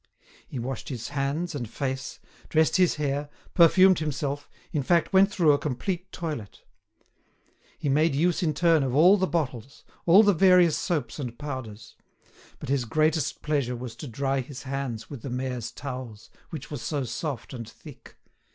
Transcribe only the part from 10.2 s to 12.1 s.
the various soaps and powders;